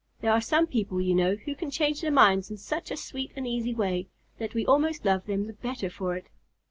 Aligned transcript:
There 0.21 0.31
are 0.31 0.41
some 0.41 0.65
people, 0.65 0.99
you 0.99 1.13
know, 1.13 1.35
who 1.35 1.53
can 1.53 1.69
change 1.69 2.01
their 2.01 2.09
minds 2.11 2.49
in 2.49 2.57
such 2.57 2.89
a 2.89 2.97
sweet 2.97 3.31
and 3.35 3.45
easy 3.45 3.75
way 3.75 4.07
that 4.39 4.55
we 4.55 4.65
almost 4.65 5.05
love 5.05 5.27
them 5.27 5.45
the 5.45 5.53
better 5.53 5.91
for 5.91 6.15
it. 6.15 6.25